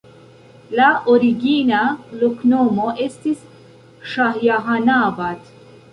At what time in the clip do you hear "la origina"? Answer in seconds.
0.77-1.81